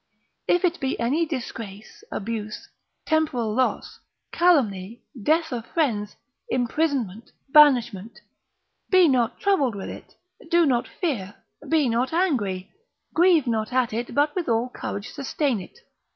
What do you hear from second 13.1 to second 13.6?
grieve